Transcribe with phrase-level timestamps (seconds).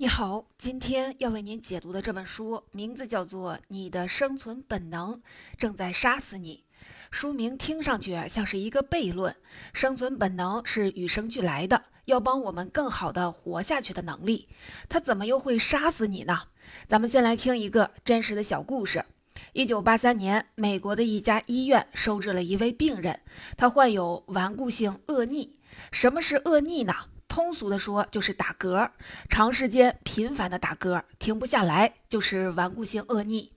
[0.00, 5.20] 你好，今天要为您解读的这本书名字叫做《你的生存本能
[5.58, 6.64] 正在杀死你》。
[7.10, 9.36] 书名听上去像是一个悖论，
[9.74, 14.48] 生存本能是与生俱来的，要帮我们更好的活下去的能力，
[14.88, 16.44] 它怎么又会杀死你呢？
[16.88, 19.04] 咱们先来听一个真实的小故事。
[19.52, 23.20] 一九八三年，美国的一家医院收治了一位病人，
[23.58, 25.58] 他患有顽固性恶逆。
[25.92, 26.94] 什么是恶逆呢？
[27.30, 28.90] 通俗的说，就是打嗝，
[29.28, 33.52] 长时间频繁的打嗝，停不下来，就是顽固性恶逆。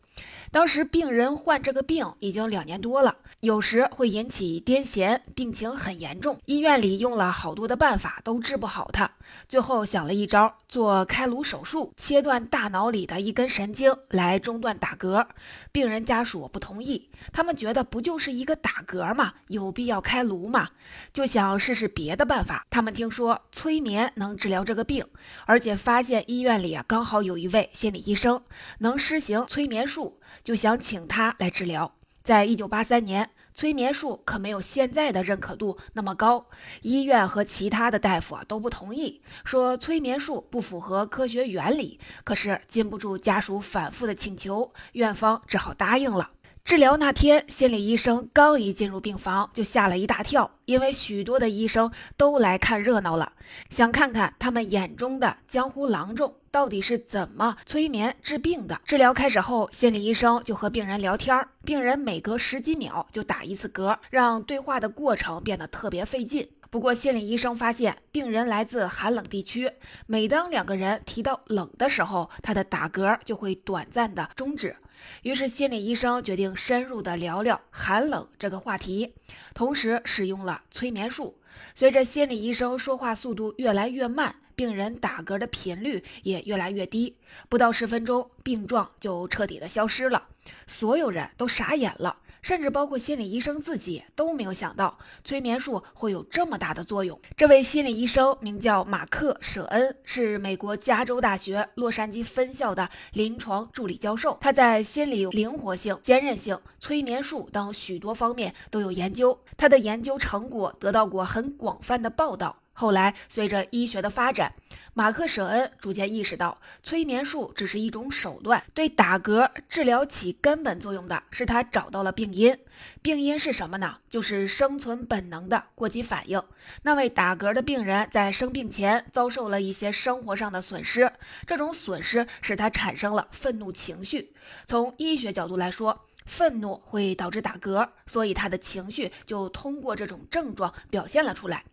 [0.52, 6.40] 当时病人患这个病已经两年多了，有时会引起癫痫，病情很严重。
[6.46, 9.10] 医院里用了好多的办法，都治不好他。
[9.50, 15.26] 最后想了一招，做开颅手术，切断大脑里的一根神经来中断打嗝。
[15.72, 19.34] 病人家属不同意，他们觉得不就是一个打嗝吗？
[19.48, 20.70] 有必要开颅吗？
[21.12, 22.68] 就想试试别的办法。
[22.70, 25.04] 他们听说催眠能治疗这个病，
[25.48, 28.44] 而且发现医院里啊刚好有一位心理医生
[28.80, 30.03] 能施行催眠术。
[30.44, 31.96] 就想请他来治疗。
[32.24, 36.46] 在一九八三年，催眠术可没有现在的认可度那么高，
[36.82, 42.00] 医院和其他的大夫啊都不同意，说催眠术不符合科学原理。
[42.24, 46.32] 可是禁不住家属反复的请求，院方只好答应了。
[46.64, 53.34] 治疗那天，心理医生刚一进入病房就吓了一大跳，因为许多的医生都来看热闹了，
[53.70, 58.80] 想看看他们眼中的江湖郎中到底是怎么催眠治病的。
[58.86, 66.50] 治疗开始后，心理医生就和病人聊天，病人每隔十几秒就打一次嗝，让对话的过程变得特别费劲。
[66.70, 69.70] 不过，心理医生发现病人来自寒冷地区，
[70.08, 74.78] 每当两个人提到冷的时候，他的打嗝就会短暂的终止。
[75.22, 79.14] 于是，心理医生决定深入的聊聊寒冷这个话题，
[79.54, 81.40] 同时使用了催眠术。
[81.76, 87.16] 随着心理医生说话速度越来越慢，病人打嗝的频率也越来越低。
[87.48, 90.28] 不到十分钟，病状就彻底的消失了，
[90.68, 92.18] 所有人都傻眼了。
[92.44, 97.20] 甚至包括心理医生自己都没有想到催眠术会有这么大的作用。
[97.36, 104.38] 这位心理医生名叫马克·舍恩，是美国加州大学洛杉矶分校的临床助理教授。
[104.42, 109.40] 他在心理灵活性、坚韧性、催眠术等许多方面都有研究。
[109.56, 112.63] 他的研究成果得到过很广泛的报道。
[112.74, 114.54] 后来，随着医学的发展，
[114.96, 122.58] 马克·舍恩逐渐意识到，催眠术只是一种手段，对打嗝治疗起根本作用的是他找到了病因。
[123.04, 123.98] 病因是什么呢？
[124.10, 126.42] 就是生存本能的过激反应。
[126.82, 131.12] 那位打嗝的病人在生病前遭受了一些生活上的损失，
[131.46, 134.34] 这种损失使他产生了愤怒情绪。
[134.66, 141.64] 从医学角度来说，愤怒会导致打嗝，所以他的情绪就通过这种症状表现了出来。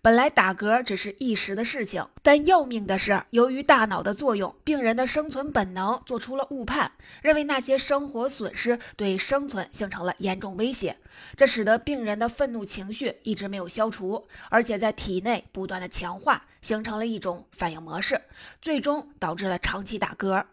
[0.00, 10.96] 本来打嗝只是一时的事情，但要命的是，由于大脑的作用，病人的生存本能做出了误判，认为那些生活损失对生存形成了严重威胁，
[11.36, 18.22] 这使得病人的愤怒情绪一直没有消除，而且在体内不断的强化，形成了一种反应模式，
[18.62, 20.44] 最终导致了长期打嗝。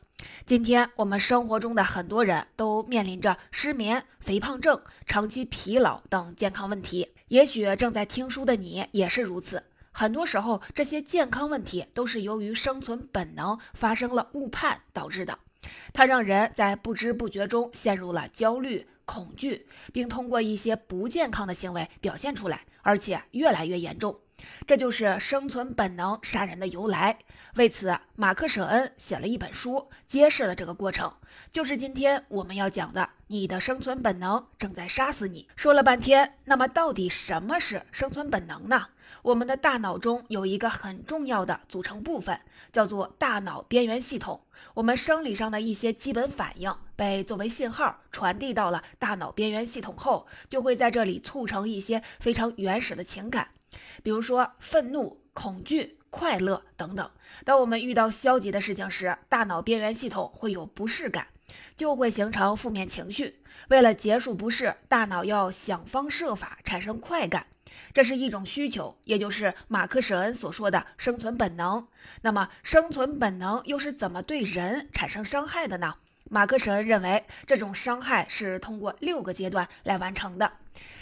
[0.45, 7.09] 今天我们生活中的很多人都面临着失眠、肥胖症、长期疲劳等健康问题。
[7.29, 9.63] 也许正在听书的你也是如此。
[9.91, 15.39] 很多时候，这些健康问题都是由于生存本能发生了误判导致的。
[15.93, 24.19] 它让人在不知不觉中陷入了焦虑、恐惧，并通过一些不健康的行为表现出来，而且越来越严重。
[24.67, 27.17] 这就是生存本能杀人的由来。
[27.55, 31.13] 为此，马克·舍恩写了一本书，揭示了这个过程，
[31.51, 35.47] 就是今天我们要讲的：你的生存本能正在杀死你。
[35.55, 38.87] 说了半天，那么到底什么是生存本能呢？
[39.21, 42.39] 我们的大脑中有一个很重要的组成部分，
[42.73, 44.41] 叫做大脑边缘系统。
[44.73, 53.49] 我们生理上的一些基本反应被作为信号传递到了大脑边缘系统后，就会在这里促成一些非常原始的情感。
[54.03, 57.09] 比如说愤怒、恐惧、快乐等等。
[57.43, 61.27] 当我们遇到消极的事情时，大脑边缘系统会有不适感，
[61.75, 63.41] 就会形成负面情绪。
[63.69, 67.47] 为了结束不适，大脑要想方设法产生快感，
[67.93, 71.87] 这是一种需求，也就是马克·舍恩所说的生存本能。
[72.21, 75.95] 那么，生存本能又是怎么对人产生伤害的呢？
[76.29, 80.51] 马克·舍恩认为，这种伤害是通过六个阶段来完成的。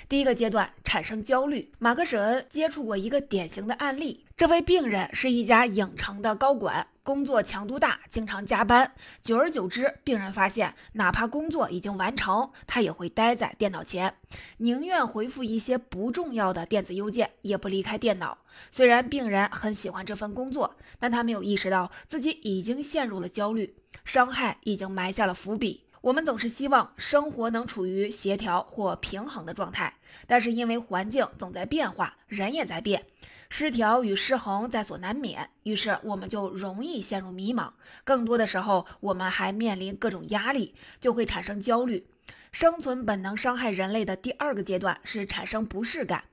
[0.09, 1.71] 第一个阶段产生焦虑。
[1.79, 8.93] 马克·舍恩接触过一个典型的案例，这位病人是一家影城的高管，工作强度大，经常加班。
[9.23, 14.13] 久而久之，病人发现，哪怕工作已经完成，他也会待在电脑前，
[14.57, 18.39] 宁愿回复一些不重要的电子邮件，也不离开电脑。
[18.71, 25.82] 虽然病人很喜欢这份工作，但他没有意识到自己已经陷入了焦虑，伤害已经埋下了伏笔。
[26.03, 29.93] 我们总是希望生活能处于协调或平衡的状态，
[30.27, 33.05] 但是因为环境总在变化，人也在变。
[33.49, 37.71] 失调与失衡在所难免，于是我们就容易陷入迷茫。
[38.03, 42.05] 更多的时候，我们还面临各种压力，就会产生焦虑。
[42.51, 46.25] 生存本能伤害人类的第二个阶段是产生不适感。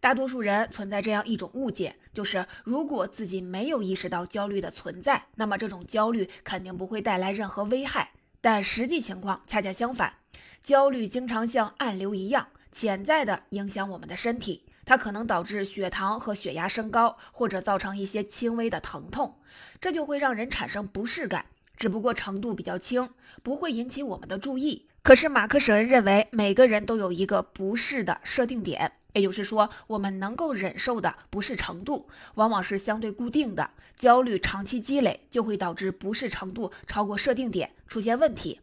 [0.00, 8.12] 大多数人存在这样一种误解，就是如果自己没有意识到焦虑的存在，那么这种焦虑肯定不会带来任何危害。
[8.40, 10.14] 但实际情况恰恰相反，
[10.62, 14.64] 焦虑经常像暗流一样，潜在的影响我们的身体。
[14.84, 19.38] 它可能导致血糖和血压升高，或者造成一些轻微的疼痛，
[19.80, 21.46] 这就会让人产生不适感。
[21.76, 23.10] 只不过程度比较轻，
[23.42, 24.88] 不会引起我们的注意。
[25.08, 33.70] 可是马克·舍恩认为，每个人都有一个不适的设定点，也就是说，我们能够忍受的不适程度往往是相对固定的。
[33.96, 38.60] 焦虑长期积累，就会导致不适程度超过设定点，出现问题。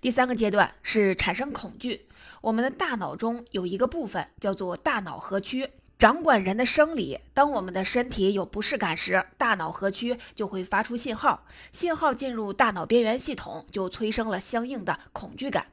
[0.00, 2.06] 第三个阶段是产生恐惧。
[2.42, 5.68] 我们的大脑中有一个部分叫做大脑核区，
[5.98, 7.18] 掌管人的生理。
[7.34, 15.66] 当我们的身体有不适感时，大脑核区就会发出信号，信号进入大脑边缘系统，就催生了相应的恐惧感。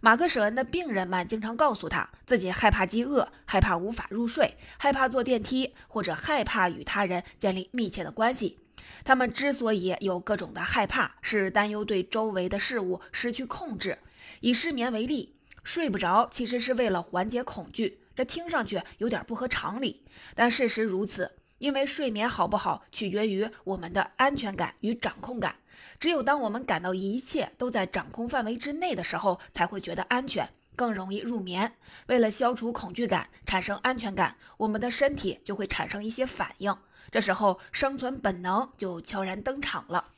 [0.00, 8.58] 马克·舍恩的病人们经常告诉他自己害怕饥饿，害怕无法入睡，害怕坐电梯，或者害怕与他人建立密切的关系。
[9.04, 13.98] 他们之所以有各种的害怕，是担忧对周围的事物失去控制。
[14.40, 20.02] 以失眠为例，睡不着其实是为了缓解恐惧，这听上去有点不合常理，
[20.34, 21.32] 但事实如此。
[21.58, 25.56] 因为睡眠好不好取决于我们的安全感与掌控感，
[25.98, 31.72] 只有当我们感到一切都在掌控范围之内的时候，才会觉得安全，更容易入眠。
[32.06, 36.76] 为了消除恐惧感，产生安全感，我们的身体就会产生一些反应。
[37.10, 40.08] 这时候，生存本能就悄然登场了。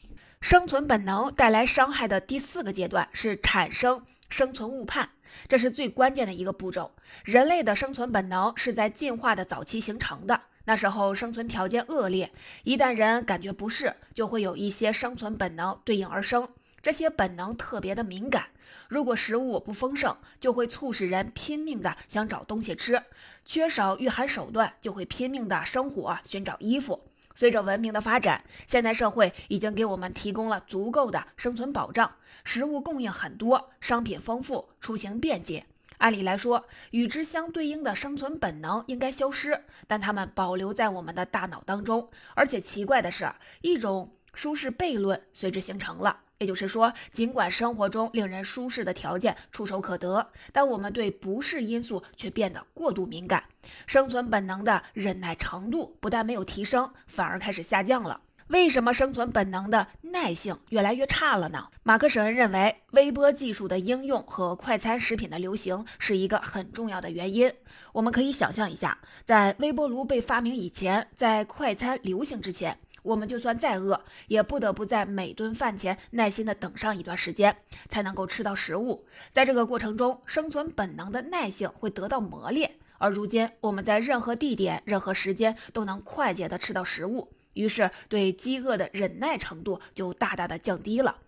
[0.41, 5.11] 生存本能带来伤害的第四个阶段是产生生存误判，
[5.49, 6.93] 这是最关键的一个步骤。
[7.25, 12.31] 人类的生存本能是在进化的早期形成的，那时候生存条件恶劣，
[12.64, 16.49] 一旦人感觉不适，就会有一些生存本能对应而生。
[16.81, 18.47] 这些本能特别的敏感，
[18.88, 22.97] 如果食物不丰盛，就会促使人拼命的想找东西吃；
[23.44, 27.05] 缺少御寒手段，就会拼命的生火寻找衣服。
[27.35, 32.12] 随着文明的发展，现代社会已经给我们提供了足够的生存保障，
[32.44, 35.65] 食物供应很多，商品丰富，出行便捷。
[36.02, 42.10] 按理来说，与之相对应的生存本能应该消失，但它们保留在我们的大脑当中。
[42.34, 46.19] 而且奇怪的是，一种舒适悖论随之形成了。
[46.38, 53.44] 也就是说，尽管生活中令人舒适的条件触手可得，但我们对不适因素却变得过度敏感，
[53.87, 58.20] 生存本能的忍耐程度不但没有提升，反而开始下降了。
[58.52, 61.69] 为什么生存本能的耐性越来越差了呢？
[61.82, 67.50] 马克·舍恩认为，微波技术的应用和快餐食品的流行是一个很重要的原因。
[67.94, 72.78] 我们可以想象一下，在微波炉被发明以前，在快餐流行之前。
[73.02, 77.56] 我们就算再饿，也不得不在每顿饭前耐心地等上一段时间，
[77.88, 79.06] 才能够吃到食物。
[79.32, 82.72] 在这个过程中，生存本能的耐性会得到磨练。
[82.98, 91.19] 而如今，我们在任何地点、任何时间都能快捷地吃到食物，于是对饥饿的忍耐程度就大大的降低了。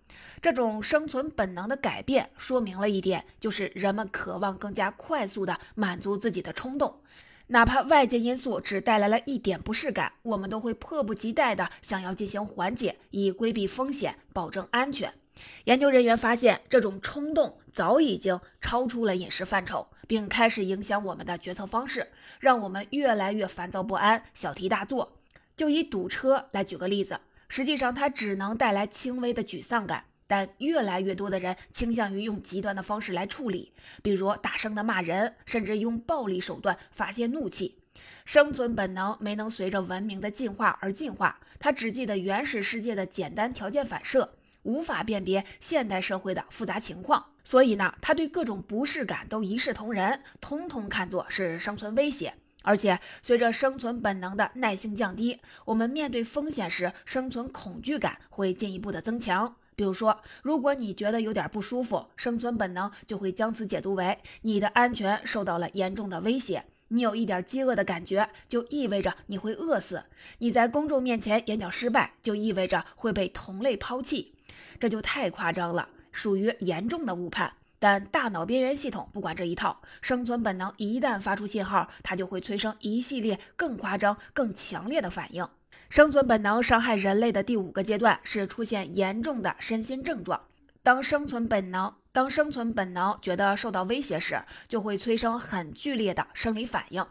[0.41, 7.01] 这种生存本能的改变，说明了一点，就是人们渴望更加快速地满足自己的冲动。
[7.47, 15.13] 哪怕外界因素只带来了一点不适感，我们都会迫不及待地想要进行缓解，以规避风险，保证安全。
[15.65, 22.07] 研究人员发现，这种冲动早已经超出了饮食范畴，并开始影响我们的决策方式，
[22.39, 25.17] 让我们越来越烦躁不安、小题大做。
[25.55, 30.05] 就以堵车来举个例子，实际上它只能带来轻微的沮丧感。
[30.27, 33.71] 但越来越多的人倾向于用极端的方式来处理，
[34.01, 37.77] 比如大声的骂人，甚至用暴力手段发泄怒气。
[38.25, 44.33] 生存本能没能随着文明的进化而进化，它只记得原始世界的简单条件反射，
[44.63, 47.23] 无法辨别现代社会的复杂情况。
[47.43, 52.33] 所以呢，它对各种不适感都一视同仁，通通看作是生存威胁。
[52.65, 59.55] 而且，随着生存本能的耐性降低，我们面对风险时，生存恐惧感会进一步的增强。
[59.75, 66.65] 比如说，如果你觉得有点不舒服，生存本能就会将此解读为你的安全受到了严重的威胁。
[66.87, 69.99] 你有一点饥饿的感觉，就意味着你会饿死；
[70.39, 74.33] 你在公众面前演讲失败，就意味着会被同类抛弃。
[74.79, 77.53] 这就太夸张了，属于严重的误判。
[77.79, 85.47] 但大脑边缘系统不管这一套，生存本能一旦发出信号，它就会催生一系列更夸张、更强烈的反应。
[85.89, 90.41] 生存本能伤害人类的第五个阶段是出现严重的身心症状。
[90.81, 97.05] 当生存本能当生存本能觉得受到威胁时，就会催生很剧烈的生理反应。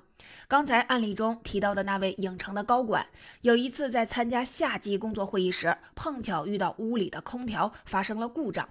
[0.49, 3.06] 刚才案例中提到的那位影城的高管，
[3.42, 8.68] 有一次在参加夏季工作会议时，碰巧遇到屋里的空调发生了故障，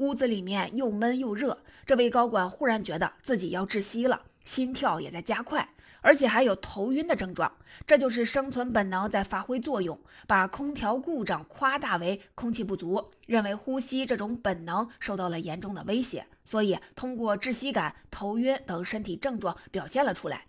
[0.00, 5.68] 屋子里面又闷又热，这位高管忽然觉得自己要窒息了，心跳也在加快。
[6.00, 7.52] 而且还有头晕的症状，
[7.86, 20.46] 这就是生存本能在发挥作用，把空调故障夸大为空气不足，认为呼吸这种本能受到了严重的威胁，所以通过窒息感、头晕等身体症状表现了出来。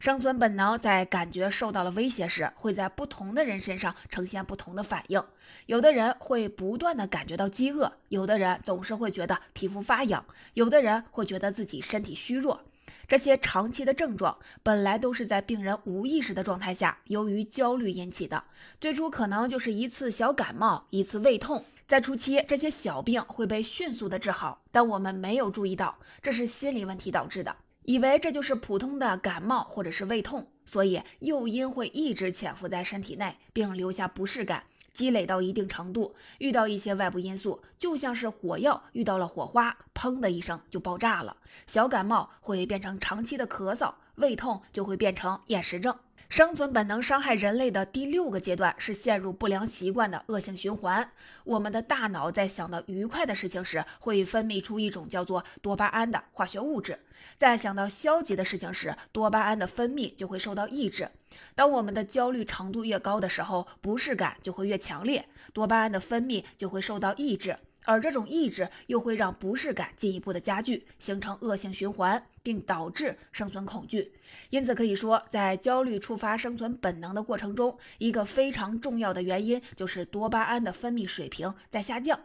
[0.00, 5.22] 生存本能在感觉受到了威胁时，会在不同的人身上呈现不同的反应。
[5.66, 10.24] 有的人会不断的感觉到饥饿，有的人总是会觉得皮肤发痒，
[10.54, 12.60] 有的人会觉得自己身体虚弱。
[13.06, 18.42] 这些长期的症状本来都是在病人无意识的状态下，由于焦虑引起的。
[18.80, 34.64] 最初可能就是一次小感冒，一次胃痛，在初期这些小病会被迅速的治好，但我们没有注意到这是心理问题导致的，以为这就是普通的感冒或者是胃痛，所以诱因会一直潜伏在身体内，并留下不适感。
[34.92, 41.34] 积累到一定程度，遇到一些外部因素，就像是火药遇到了火花，砰的一声就爆炸了。
[41.66, 45.98] 小感冒会变成长期的咳嗽，胃痛就会变成厌食症。
[46.32, 51.12] 生存本能伤害人类的第六个阶段是陷入不良习惯的恶性循环。
[51.44, 56.94] 我们的大脑在想到愉快的事情时，会分泌出一种叫做多巴胺的化学物质；
[57.36, 61.10] 在想到消极的事情时，多巴胺的分泌就会受到抑制。
[61.54, 67.58] 当我们的焦虑程度越高的时候，不适感就会越强烈，多巴胺的分泌就会受到抑制。
[67.84, 74.12] 而这种抑制又会让不适感进一步的加剧，形成恶性循环，并导致生存恐惧。
[74.50, 82.18] 因此可以说，在焦虑触发生存本能的过程中，一个非常重要的原因就是多巴胺的分泌水平在下降。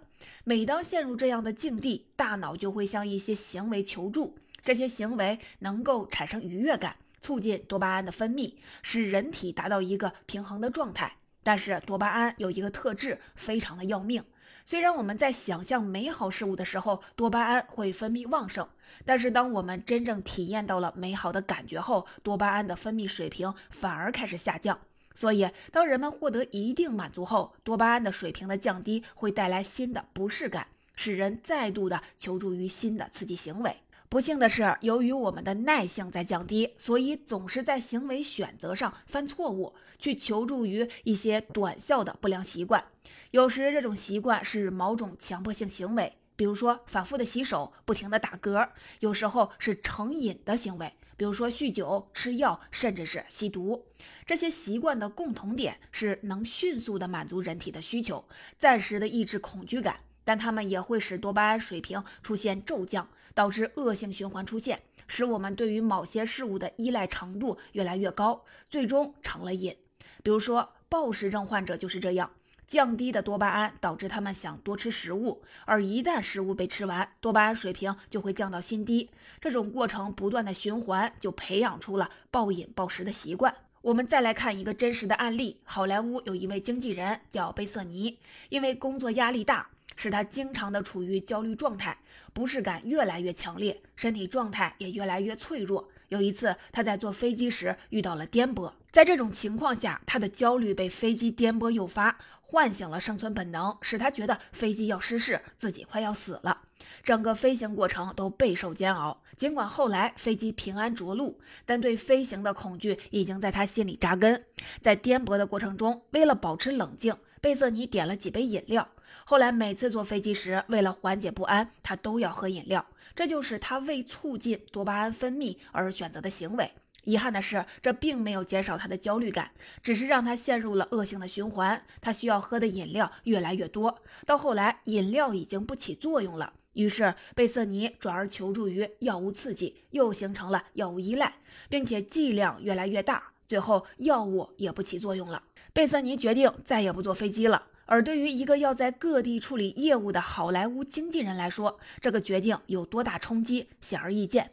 [0.43, 11.17] 每当陷入这样的境地，大脑就会向一些行为求助，这些行为能够产生愉悦感，促进多巴胺的分泌，使人体达到一个平衡的状态。
[11.43, 14.23] 但是多巴胺有一个特质，非常的要命。
[14.65, 18.67] 虽然我们在想象美好事物的时候，多巴胺会分泌旺盛，
[19.05, 24.79] 但是当我们真正体验到了美好的感觉后，多巴胺的分泌水平反而开始下降。
[25.13, 33.77] 所以，当人们获得一定满足后，多巴胺的水平的降低会带来新的不适感，使人再度的求助于新的刺激行为。
[34.09, 42.85] 不幸的是，由于我们的耐性在降低，所以总是在行为选择上犯错误，去求助于一些短效的不良习惯。
[43.31, 48.69] 有时这种习惯是某种强迫性行为，比如说反复的洗手、不停的打嗝；
[49.01, 53.85] 有时候是成瘾的行为，比如说酗酒、吃药，甚至是吸毒。
[54.25, 58.23] 这些习惯的共同点是能迅速的满足人体的需求，
[58.57, 63.09] 暂时的抑制恐惧感，但它们也会使多巴胺水平出现骤降。
[63.37, 69.77] 导致恶性循环出现，使我们对于某些事物的依赖程度越来越高，最终成了瘾。
[70.23, 72.31] 比如说，暴食症患者就是这样，
[72.65, 79.11] 降低的多巴胺导致他们想多吃食物，而一旦食物被吃完，多巴胺水平就会降到新低。
[79.39, 83.53] 这种过程不断的循环，就培养出了暴饮暴食的习惯。
[83.83, 88.17] 我们再来看一个真实的案例：好莱坞有一位经纪人叫贝瑟尼，
[88.49, 89.69] 因为工作压力大。
[89.95, 91.97] 使他经常的处于焦虑状态，
[92.33, 95.89] 不适感越来越强烈，身体状态也越来越脆弱。
[96.09, 106.61] 有一次，他在坐飞机时遇到了颠簸，在这种情况下，他的焦虑被飞机颠簸诱发，唤醒了生存本能，使他觉得飞机要失事，自己快要死了。
[107.03, 109.21] 整个飞行过程都备受煎熬。
[109.35, 114.45] 尽管后来飞机平安着陆，但对飞行的恐惧已经在他心里扎根。
[114.81, 118.87] 在颠簸的过程中，为了保持冷静，贝瑟尼点了几杯饮料。
[119.25, 122.85] 后来每次坐飞机时，为了缓解不安，他都要喝饮料。
[123.15, 126.71] 这就是他为促进多巴胺分泌而选择的行为。
[127.03, 129.51] 遗憾的是，这并没有减少他的焦虑感，
[129.81, 131.81] 只是让他陷入了恶性的循环。
[132.01, 136.51] 他需要喝的饮料越来越多，到后来饮料已经不起作用了。
[136.73, 141.33] 于是贝瑟尼转而求助于药物刺激，又形成了药物依赖，
[141.69, 143.23] 并且剂量越来越大。
[143.47, 145.41] 最后药物也不起作用了，
[145.77, 147.61] 贝瑟尼决定再也不坐飞机了。
[147.85, 154.49] 而对于一个要在各地处理业务的好莱坞经纪人来说，这个决定有多大冲击，显而易见。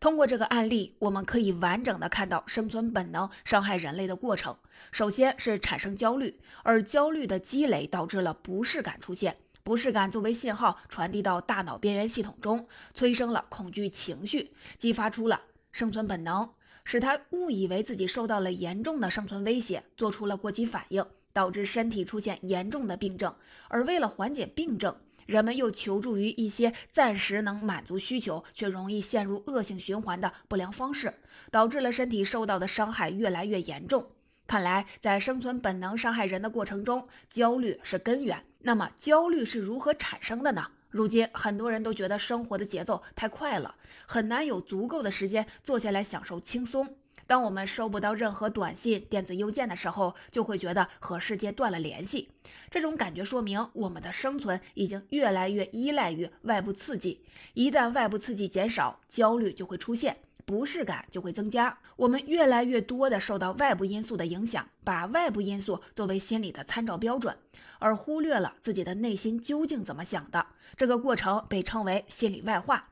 [0.00, 4.56] 通过这个案例，我们可以完整的看到生存本能伤害人类的过程。
[4.90, 15.40] 首先是产生焦虑，而焦虑的积累导致了不适感出现，不适感作为信号传递到大脑边缘系统中，催生了恐惧情绪，激发出了
[15.70, 16.50] 生存本能，
[16.84, 23.34] 使他误以为自己受到了严重的生存威胁，做出了过激反应，导致身体出现严重的病症。
[23.68, 24.94] 而为了缓解病症，
[25.26, 31.14] 人们又求助于一些暂时能满足需求却容易陷入恶性循环的不良方式，
[31.50, 34.06] 导致了身体受到的伤害越来越严重。
[34.46, 38.44] 看来，在生存本能伤害人的过程中，焦虑是根源。
[38.58, 40.66] 那么，焦虑是如何产生的呢？
[40.94, 43.74] 如今，很多人都觉得生活的节奏太快了，
[44.06, 46.96] 很难有足够的时间坐下来享受轻松。
[47.26, 52.30] 当我们收不到任何短信、电子邮件的时候，就会觉得和世界断了联系。
[52.70, 57.24] 这种感觉说明我们的生存已经越来越依赖于外部刺激。
[57.54, 61.78] 一旦外部刺激减少，焦虑就会出现，不适感就会增加。
[61.96, 67.36] 我们越来越多的受到外部因素的影响，把外部因素作为心理的参照标准，
[67.78, 70.46] 而忽略了自己的内心究竟怎么想的。
[70.76, 72.90] 这个过程被称为心理外化。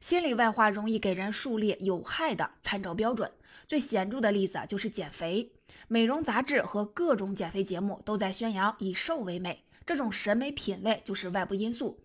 [0.00, 3.30] 心理外化容易给人树立有害的参照标准。
[3.66, 5.50] 最显著的例子就是减肥，
[5.88, 11.98] 美容杂志和各种减肥节目都在宣扬以瘦为美，这种审美品味就是外部因素。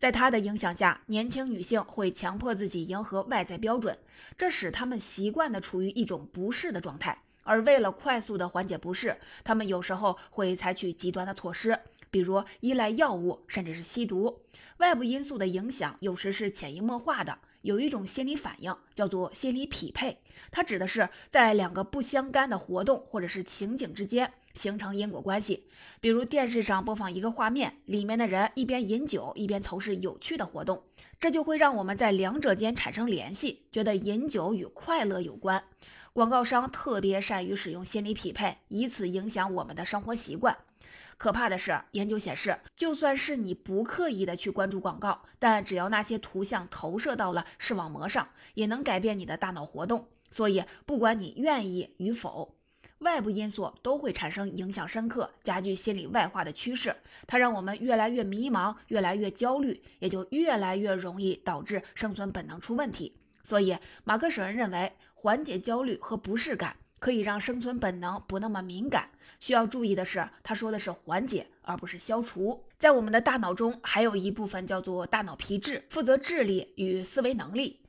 [0.00, 3.98] 在他的影响下，年轻女性会强迫自己迎合外在标准，
[4.34, 7.22] 这使她们习惯的处于一种不适的状态。
[7.42, 9.14] 而为了快速的缓解不适，
[9.44, 11.78] 她们有时候会采取极端的措施，
[12.10, 14.40] 比如依赖药物，甚至是吸毒。
[14.78, 17.36] 外部因素的影响有时是潜移默化的。
[17.60, 20.16] 有一种心理反应叫做心理匹配，
[20.50, 25.68] 它指的是在两个不相干的活动或者是情景之间形成因果关系。
[26.00, 30.82] 比如电视上播放一个画面，里面的人一边饮酒一边从事有趣的活动，
[31.18, 35.62] 这就会让我们在两者间产生联系，觉得饮酒与快乐有关。
[36.12, 40.56] 广告商特别善于使用心理匹配，以此影响我们的生活习惯。
[41.16, 50.08] 可怕的是，研究显示，就算是你不刻意的去关注广告，但只要那些图像投射到了视网膜上，也能改变你的大脑活动。
[50.30, 52.56] 所以，不管你愿意与否，
[53.00, 56.94] 外部因素都会产生影响深刻、加剧心理外化的趋势。
[57.26, 63.14] 它让我们越来越迷茫，越来越焦虑，也就越来越容易导致生存本能出问题。
[63.42, 66.76] 所以，马克·舍恩认为，缓解焦虑和不适感。
[66.98, 69.08] 可以让生存本能不那么敏感。
[69.40, 72.62] 需要注意的是，他说的是缓解，而不是消除。
[72.78, 77.80] 在我们的大脑中，还有一部分叫做大脑皮质，负责智力与思维能力。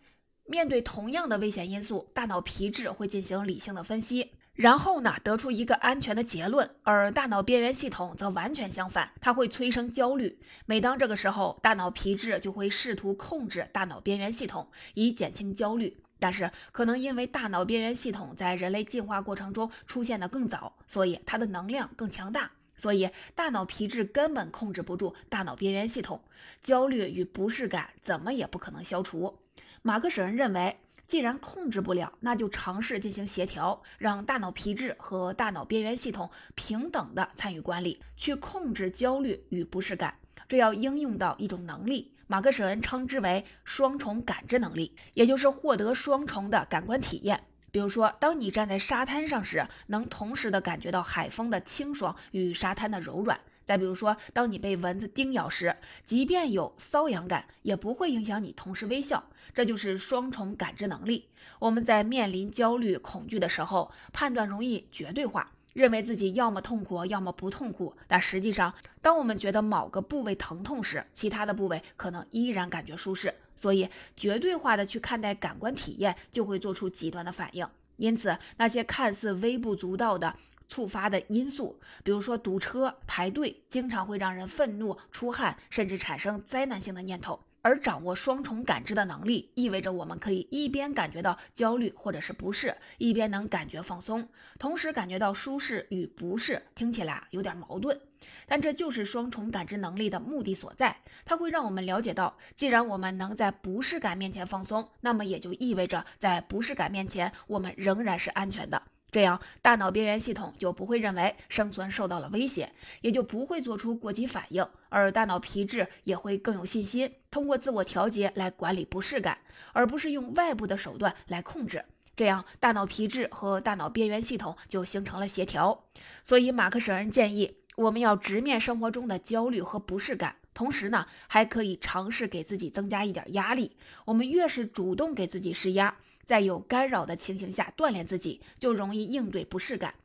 [0.46, 6.70] 面对同样的危险因素，大脑皮质会进行理性的分析，然后呢，得出一个安全的结论。
[6.84, 10.40] 而大脑边缘系统则完全相反，它会催生焦虑。
[10.68, 15.98] 每当这个时候，大脑皮质就会试图控制大脑边缘系统，以减轻焦虑。
[16.20, 26.22] 但是，可能因为大脑边缘系统在人类进化过程中出现的更早，所以它的能量更强大，所以大脑皮质根本控制不住大脑边缘系统，
[26.62, 29.40] 焦虑与不适感怎么也不可能消除。
[29.82, 30.78] 马克·舍恩认为，
[31.12, 40.16] 既然控制不了，那就尝试进行协调，让大脑皮质和大脑边缘系统平等的参与管理，去控制焦虑与不适感。
[40.48, 42.14] 这要应用到一种能力。
[42.28, 47.44] 马克·舍恩称之为双重感知能力，也就是获得双重的感官体验。
[47.74, 59.24] 比如说，当你站在沙滩上时，能同时的感觉到海风的清爽与沙滩的柔软；再比如说，当你被蚊子叮咬时，即便有瘙痒感，也不会影响你同时微笑。
[59.54, 61.28] 这就是双重感知能力。
[61.60, 65.52] 我们在面临焦虑、恐惧的时候，判断容易绝对化。
[65.74, 73.34] 认为自己要么痛苦，要么不痛苦，但实际上，当我们觉得某个部位疼痛时，其他的部位可能依然感觉舒适。
[73.56, 77.66] 所以，绝对化的去看待感官体验，就会做出极端的反应。
[77.96, 80.36] 因此，那些看似微不足道的
[80.72, 87.38] 触发的因素，比如说堵车、排队，经常会让人愤怒、出汗，甚至产生灾难性的念头。
[87.64, 96.64] 而掌握双重感知的能力，意味着我们可以一边感觉到焦虑或者是不适，一边能感觉放松，同时感觉到舒适与不适。
[96.74, 98.00] 听起来有点矛盾，
[98.48, 100.96] 但这就是双重感知能力的目的所在。
[101.26, 108.82] 它会让我们了解到，既然我们能在不适感面前放松，那么也就意味着在不适感面前，我们仍然是安全的。
[109.12, 112.72] 这样，大脑边缘系统就不会认为生存受到了威胁，
[113.02, 119.38] 也就不会做出过激反应，而大脑皮质也会更有信心，通过自我调节来管理不适感，
[119.74, 121.84] 而不是用外部的手段来控制。
[122.16, 125.84] 这样，大脑皮质和大脑边缘系统就形成了协调。
[126.24, 130.36] 所以，马克·舍恩建议我们要直面生活中的焦虑和不适感。
[130.54, 133.76] 同时呢，还可以尝试给自己增加一点压力。
[134.06, 135.96] 我们越是主动给自己施压，
[136.32, 139.96] 在有干扰的情形下锻炼自己，就容易应对不适感。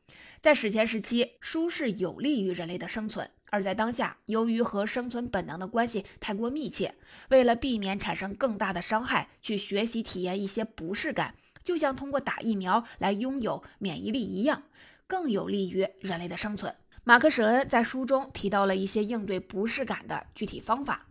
[0.41, 6.95] 在史前时期，舒适有利于人类的生存；而在当下，由于和生存本能的关系太过密切，
[7.29, 14.63] 为了避免产生更大的伤害，去学习体验一些不适感，就像通过打疫苗来拥有免疫力一样，
[15.07, 16.75] 更有利于人类的生存。
[17.05, 21.07] 马克·舍恩在书中提到了一些应对不适感的具体方法，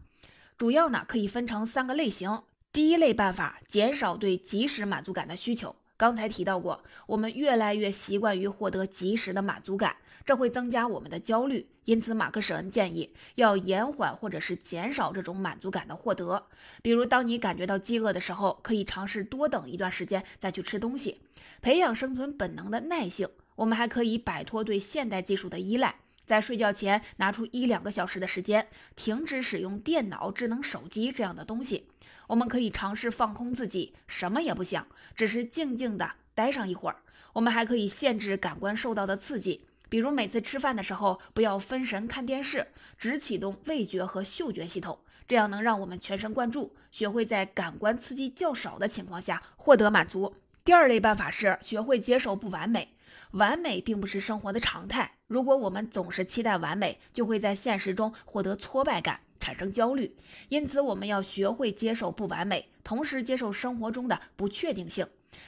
[0.58, 2.42] 主要呢可以分成三个类型。
[2.76, 5.74] 第一类办法，减少对即时满足感的需求。
[5.96, 11.66] 刚才提到过，我们越来越习惯于获得即时的满足感，这会增加我们的焦虑。
[11.86, 16.48] 因此，马克·舍恩建议要延缓或者是减少这种满足感的获得。
[16.82, 21.22] 比如，当你感觉到饥饿的时候，可以尝试多等一段时间再去吃东西，
[21.62, 23.26] 培养生存本能的耐性。
[23.54, 31.86] 我们还可以摆脱对现代技术的依赖，在睡觉前拿出一两个小时的时间，停止使用电脑、智能手机这样的东西。
[32.28, 36.96] 我们可以尝试放空自己，什么也不想，只是静静的待上一会儿。
[37.34, 50.34] 我们还可以限制感官受到的刺激，比如每次吃饭的时候不要分神看电视，只启动味觉和嗅觉系统，这样能让我们全神贯注，学会在感官刺激较少的情况下获得满足。
[50.64, 52.92] 第二类办法是学会接受不完美。
[53.32, 55.15] 完美并不是生活的常态。
[55.26, 60.16] 如果我们总是期待完美，就会在现实中获得挫败感，产生焦虑。
[60.48, 65.06] 因此，我们要学会接受不完美，同时接受生活中的不确定性。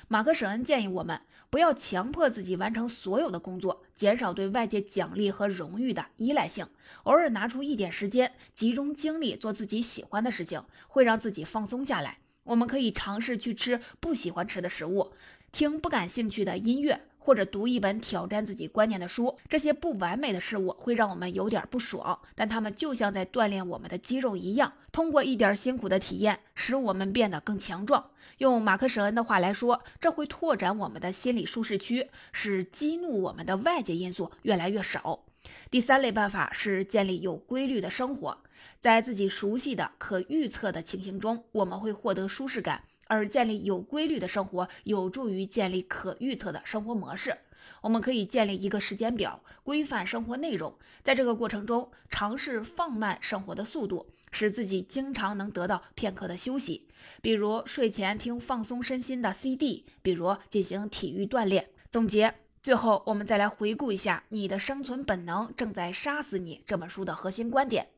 [0.08, 6.66] 马克·舍恩建议我们不要强迫自己完成所有的工作，减少对外界奖励和荣誉的依赖性，
[7.04, 12.18] 偶尔拿出一点时间，集中精力做自己喜欢的事情，会让自己放松下来。
[12.42, 15.12] 我们可以尝试去吃不喜欢吃的食物，
[15.52, 17.07] 听不感兴趣的音乐。
[17.18, 28.11] 或者读一本挑战自己观念的书，这些不完美的事物会让我们有点不爽，但他们就像在锻炼我们的肌肉一样，通过一点辛苦的体验，使我们变得更强壮。
[28.38, 35.24] 用马克·舍恩的话来说，这会拓展我们的心理舒适区，使激怒我们的外界因素越来越少。
[35.70, 38.38] 第三类办法是建立有规律的生活，
[38.81, 42.85] 在自己熟悉的、可预测的情形中，我们会获得舒适感。
[43.08, 47.36] 而建立有规律的生活，有助于建立可预测的生活模式。
[47.82, 56.88] 我们可以建立一个时间表，规范生活内容，在这个过程中尝试放慢生活的速度，使自己经常能得到片刻的休息。
[57.20, 61.68] 比如睡前听放松身心的 CD，比如进行体育锻炼。
[61.90, 67.88] 总结，最后我们再来回顾一下《你的生存本能正在杀死你》这本书的核心观点。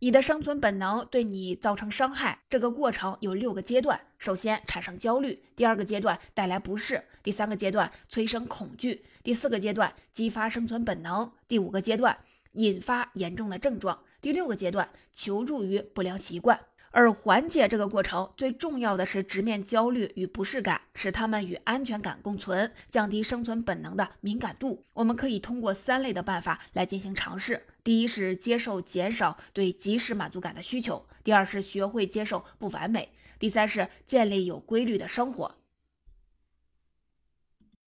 [0.00, 12.18] 你的生存本能对你造成伤害，这个过程有六个阶段：首先产生焦虑，第二个阶段带来不适，第三个阶段催生恐惧，第四个阶段激发生存本能，第五个阶段
[12.54, 16.58] 引发严重的症状，第六个阶段求助于不良习惯。
[16.90, 24.82] 而缓解这个过程最重要的是直面焦虑与不适感，使他们与安全感共存，降低生存本能的敏感度。
[24.94, 35.57] 我们可以通过三类的办法来进行尝试：第一是接受减少对即时满足感的需求；第二是学会接受不完美；第三是建立有规律的生活。